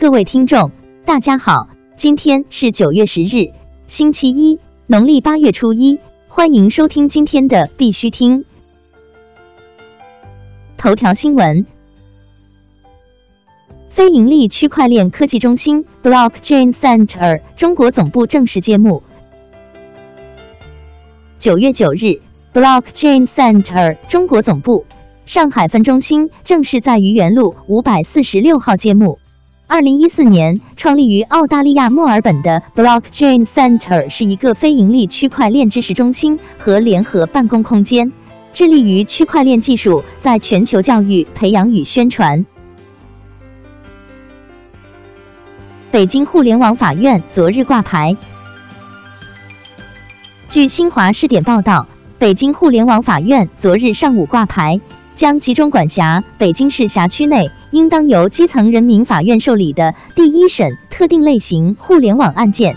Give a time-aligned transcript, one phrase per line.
[0.00, 0.70] 各位听众，
[1.04, 3.50] 大家好，今天是九月十日，
[3.88, 5.98] 星期一，农历八月初一，
[6.28, 8.44] 欢迎收听今天的必须听。
[10.76, 11.66] 头条新闻：
[13.90, 19.02] 非盈利区块链科技中心 Blockchain Center 中国总部正式揭幕。
[21.40, 22.20] 九月九日
[22.54, 24.86] ，Blockchain Center 中国总部
[25.26, 29.18] 上海分中心正式在愚园路五百四十六号揭幕。
[29.70, 38.10] 二零一四年创立于澳大利亚墨尔本的 Blockchain Center 是一个非盈利区块链知识中心和联合办公空间，
[38.54, 42.46] 致力于区块链技术在全球教育、培养与宣传。
[45.90, 48.16] 北京互联网法院昨日挂牌。
[50.48, 51.86] 据新华视点报道，
[52.18, 54.80] 北京互联网法院昨日上午挂牌。
[55.18, 62.76] 将集中管辖北京市辖区内应当由基层人民法院受理的第一审特定类型互联网案件，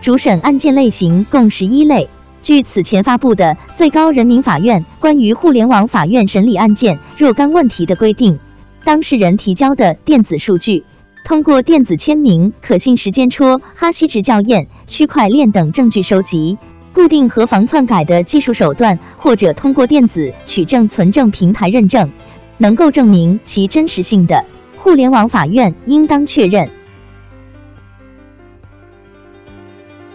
[0.00, 2.08] 主审案件类型共十一类。
[2.42, 8.38] 据此前发布的最高人民法院关于互联网法院审理案件若干问题的规定，
[8.84, 10.84] 当事人提交的电子数据，
[11.24, 16.56] 通过电子签名、可信时间戳、哈希值校验、区块链等证据收集。
[16.92, 22.10] 固定和防篡改的技术手段，或者通过电子取证存证平台认证，
[22.58, 24.44] 能够证明其真实性的，
[24.76, 26.68] 互联网法院应当确认。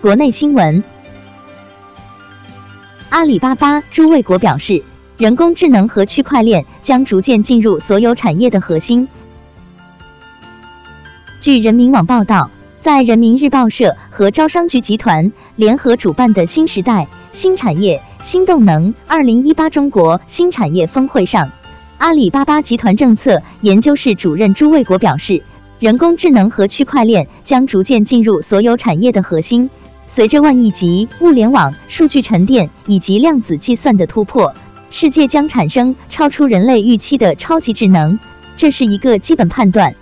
[0.02, 0.84] 国内新闻：
[3.10, 4.84] 阿里巴巴朱卫国表示，
[5.18, 9.08] 人工智能和区块链将逐渐进入所有产业的核心。
[11.40, 12.52] 据人民网报道。
[12.86, 21.50] 在人民日报社和招商局集团联合主办的新时代新产业新动能二零一八中国新产业峰会上，
[21.98, 25.42] 阿里巴巴集团政策研究室主任朱卫国表示，
[25.80, 29.72] 人工智能和区块链将逐渐进入所有产业的核心。
[30.06, 34.54] 随着万亿级物联网、数据沉淀以及量子计算的突破，
[34.92, 38.20] 世界将产生超出人类预期的超级智能，
[38.56, 39.96] 这是一个基本判断。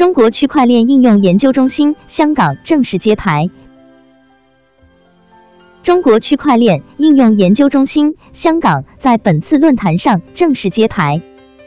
[0.00, 3.50] 中国区块链应用研究中心香港正式揭牌。
[5.82, 11.20] 中国区块链应用研究中心香港在本次论坛上正式揭牌。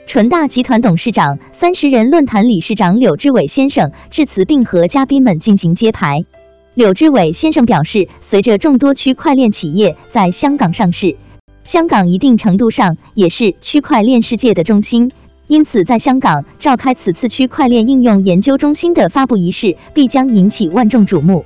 [0.08, 6.26] 纯大集团董事长、三十人论坛理事长柳志伟先生致辞，并和嘉宾们进行揭牌。
[6.74, 11.18] 柳志伟先生表示，随着众多区块链企业在香港上市，
[11.64, 15.12] 香港一定程度上也是区块链世界的中心。
[15.48, 21.46] 因此，在香港召开此次区块链应用研究中心的发布仪式，必将引起万众瞩目。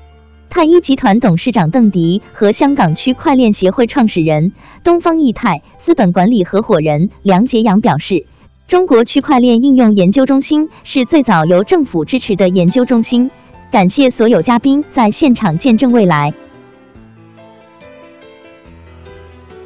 [0.49, 4.53] 太一集团董事长邓迪和香港区块链协会创始人、
[4.83, 8.25] 东方易泰资本管理合伙人梁杰阳表示，
[8.67, 13.29] 中国区块链应用研究中心是最早由政府支持的研究中心。
[13.71, 16.33] 感谢所有嘉宾在现场见证未来。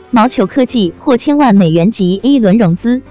[0.10, 3.02] 毛球科技获千万美元级 A 轮融资。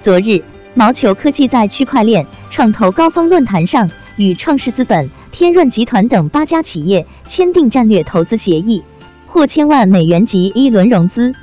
[0.00, 8.82] 昨日，毛球科技在区块链创投高峰论坛上，与创世资本、天润集团等八家企业签订战略投资协议，
[9.26, 11.34] 获千万美元级一轮融资。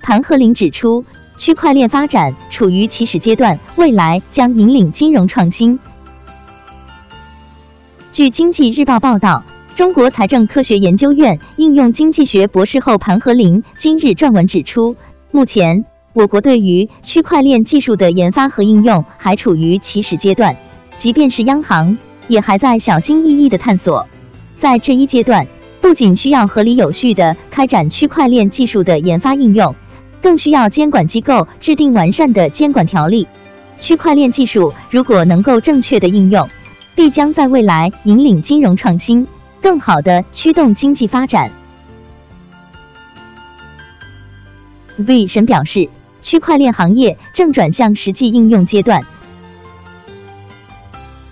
[0.00, 1.04] 谭鹤林指出，
[1.36, 5.78] 区块链发展处于起始阶段，未来将引领金融创新。
[8.10, 9.44] 据经济日报报道，
[9.80, 14.94] 中国财政科学研究院应用经济学博士后盘和林今日撰文指出。
[15.30, 20.54] 目前，我国对于区块链技术的研发和应用还处于起始阶段，
[20.98, 21.96] 即便是央行，
[22.28, 24.06] 也还在小心翼翼的探索。
[24.58, 25.46] 在这一阶段，
[25.80, 29.74] 不仅需要合理有序的开展区块链技术的研发应用，
[30.20, 33.26] 更需要监管机构制定完善的监管条例。
[33.78, 36.46] 区块链技术如果能够正确的应用，
[36.94, 39.26] 必将在未来引领金融创新，
[39.62, 41.50] 更好的驱动经济发展。
[44.96, 45.88] V 神表示，
[46.20, 49.04] 区块链行业正转向实际应用阶段。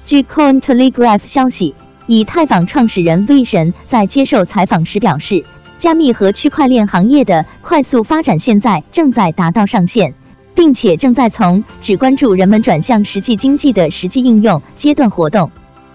[0.06, 1.75] 据 Coin Telegraph 消息，
[2.06, 5.44] 以太坊创始人 V 神在接受采访时表示，
[5.76, 10.14] 加密和区块链行业的快速发展现在正在达到上限，
[10.54, 15.50] 并且正在从只关注人们转向实际经济的实际应用阶段活动。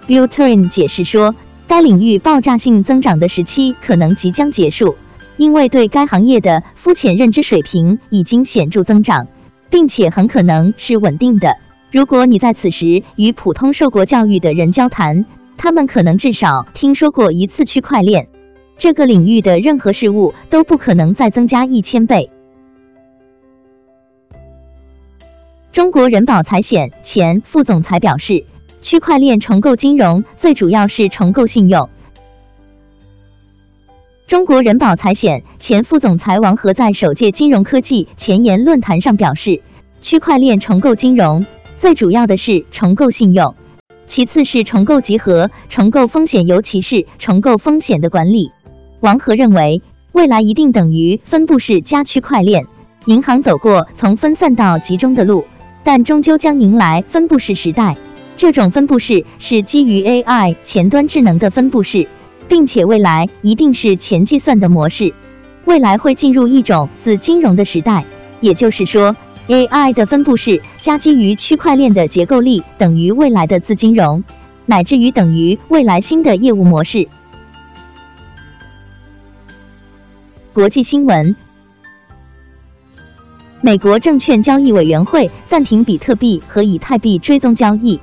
[0.07, 1.33] Bill Turin 解释说，
[1.73, 4.95] 该领域爆炸性增长的时期可能即将结束
[5.37, 9.27] 因为对该行业的肤浅认知水平已经显著增长
[9.71, 11.57] 并且很可能是稳定的。
[11.91, 15.25] 如果你在此时与普通受过教育的人交谈
[15.57, 18.27] 他们可能至少听说过一次区块链。
[18.77, 22.29] 这个领域的任何事物都不可能再增加一千倍。
[25.71, 28.45] 中国人保财险前副总裁表示
[28.83, 31.89] 区块链重构金融最主要是重构信用。
[34.27, 39.62] 中国人保财险前副总裁王和在首届金融科技前沿论坛上表示，
[40.01, 41.45] 区块链重构金融
[41.77, 43.56] 最主要的是重构信用，
[44.06, 48.51] 其次是重构集合、重构风险，尤其是重构风险的管理。
[49.00, 49.81] 王和认为，
[50.12, 52.68] 未来一定等于分布式加区块链，
[53.06, 55.45] 银行走过从分散到集中的路，
[55.85, 57.95] 但终究将迎来分布式时代。
[58.35, 62.07] 这种分布式是基于 AI 前端智能的分布式。
[62.50, 65.13] 并且未来一定是前计算的模式，
[65.63, 68.06] 未来会进入一种自金融的时代，
[68.41, 69.15] 也就是说
[69.47, 74.24] ，AI 的分布式加基于区块链的结构力等于未来的自金融，
[74.65, 77.07] 乃至于等于未来新的业务模式。
[80.51, 81.35] 国际新闻：
[83.62, 88.00] 美国证券交易委员会暂停比特币和以太币追踪交易。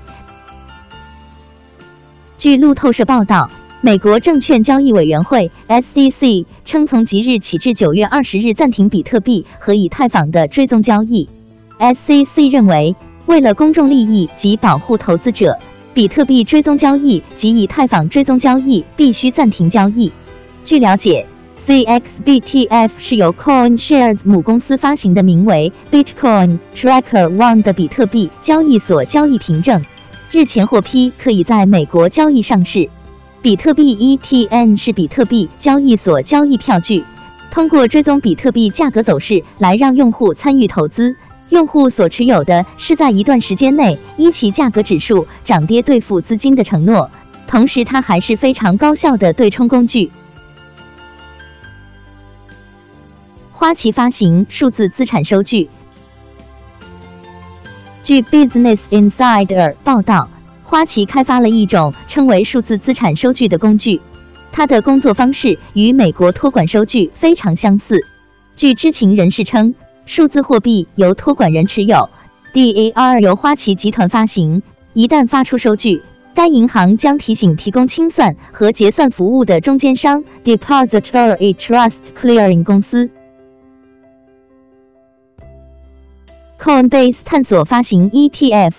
[2.40, 3.50] 据路透社报道。
[3.82, 11.28] 美国证券交易委员会 （SEC） 称，从即日起至九月二十日暂停比特币和以太坊的追踪交易。
[11.78, 12.96] SEC 认为，
[13.26, 15.58] 为了公众利益及保护投资者，
[15.92, 20.10] 比特币追踪交易及以太坊追踪交易必须暂停交易。
[20.64, 21.26] 据了解
[21.58, 29.84] ，CXBTF 是由 CoinShares 母公司发行的名为 Bitcoin Tracker One 的比特币交易所交易凭证，
[30.32, 32.88] 日前获批可以在美国交易上市。
[33.42, 37.04] 比特币 ETN 是比特币交易所交易票据，
[37.50, 41.16] 通过追踪比特币价格走势来让用户参与投资。
[41.48, 47.10] 用户所持有的是在一段时间内依其价格指数涨跌兑付资金的承诺，
[47.48, 50.12] 同时它还是非常高效的对冲工具。
[53.50, 55.70] 花旗发行数字资产收据。
[58.10, 60.28] 据 Business Insider 报道。
[60.64, 64.00] 花旗开发了一种称为数字资产收据的工具，
[64.50, 68.04] 它的工作方式与美国托管收据非常相似。
[68.56, 69.76] 据知情人士称，
[70.06, 72.10] 数字货币由托管人持有
[72.52, 74.64] ，DAR 由花旗集团发行。
[74.92, 76.02] 一旦发出收据，
[76.34, 83.08] 该银行将提醒提供清算和结算服务的中间商 Depository Trust Clearing 公司。
[86.62, 88.72] Coinbase 探索发行 ETF。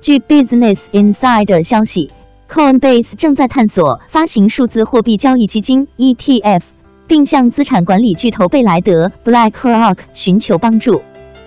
[0.00, 2.10] 据 Business Insider 消息
[2.50, 6.62] ，Coinbase 正在探索发行数字货币交易基金 ETF，
[7.06, 11.00] 并向资产管理巨头贝莱德 BlackRock 寻求帮助。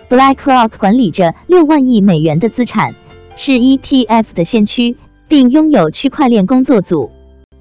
[0.09, 2.95] BlackRock 管理着六万亿美元的资产，
[3.35, 4.95] 是 ETF 的先驱，
[5.27, 7.11] 并拥有区块链工作组。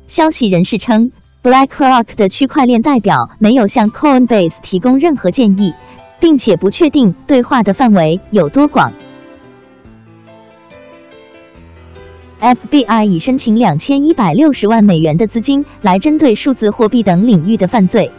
[0.07, 1.11] 消息人士称
[1.43, 5.75] ，BlackRock 的区块链代表没有向 Coinbase 提供任何建议，
[6.21, 8.93] 并且不确定对话的范围有多广。
[12.41, 18.13] FBI 已申请两千一百六十万美元的资金来针对数字货币等领域的犯罪。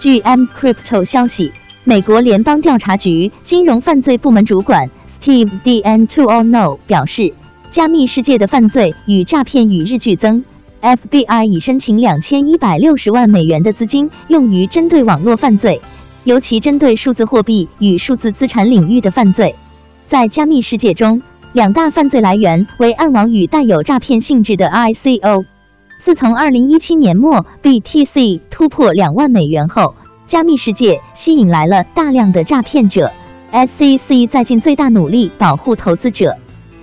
[0.00, 1.52] 据 M Crypto 消息，
[1.84, 5.80] 美国联邦调查局金融犯罪部门主管 Steve D.
[5.80, 6.06] N.
[6.08, 7.32] To Know 表示，
[7.70, 10.44] 加密世界的犯罪与诈骗与日俱增。
[10.86, 15.80] FBI 已申请两千一百六十万美元的资金用于针对网络犯罪，
[16.22, 19.56] 尤其针对数字货币与数字资产领域的犯罪。
[20.06, 21.22] 在加密世界中，
[21.52, 25.44] 两大犯罪来源为暗网与带有诈骗性质的 ICO。
[25.98, 29.96] 自从二零一七年末 BTC 突破两万美元后，
[30.28, 33.10] 加密世界吸引来了大量的诈骗者。
[33.50, 36.36] SEC 在尽最大努力保护投资者。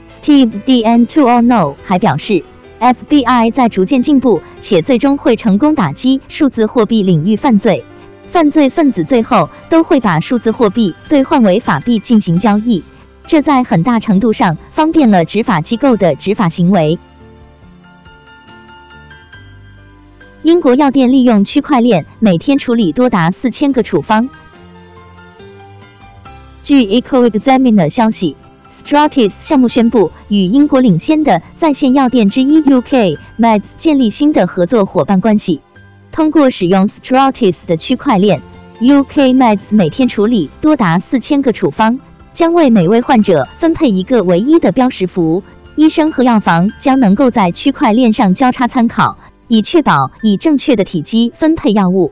[0.10, 0.84] Steve D.
[0.84, 1.06] N.
[1.08, 2.44] To All Know 还表示
[2.84, 7.86] ，FBI 在逐渐进步，且最终会成功打击数字货币领域犯罪。
[8.28, 12.84] 犯罪分子最后都会把数字货币兑换为法币进行交易。
[13.26, 17.00] 这在很大程度上方便了执法机构的执法行为。
[20.42, 24.28] 英国药店利用区块链每天处理多达四千个处方。
[26.66, 28.36] 据 EcoExaminer 消息
[28.86, 35.62] ，Stratis 项目宣布与英国领先的在线药店之一 UK Meds 建立新的合作伙伴关系。
[36.12, 38.42] 通过使用 Stratis 的区块链
[38.80, 42.00] ，UK Meds 每天处理多达四千个处方。
[42.34, 45.44] 将为每位患者分配一个唯一的标识符，
[45.76, 52.12] 医生和药房将能够在区块链上交叉参考，以确保以正确的体积分配药物。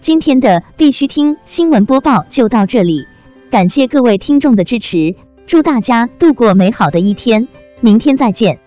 [0.00, 3.08] 今天的必须听新闻播报就到这里，
[3.50, 5.14] 感谢各位听众的支持，
[5.46, 7.48] 祝大家度过美好的一天，
[7.80, 8.60] 明天再见。